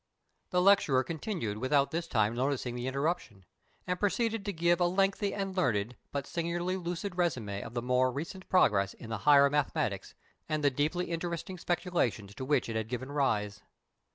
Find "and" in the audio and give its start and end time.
3.85-3.99, 5.31-5.55, 10.49-10.63